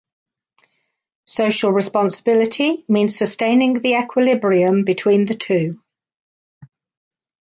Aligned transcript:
Social 1.27 1.71
responsibility 1.71 2.83
means 2.87 3.15
sustaining 3.15 3.81
the 3.81 3.93
equilibrium 3.93 4.83
between 4.83 5.25
the 5.25 5.35
two. 5.35 5.79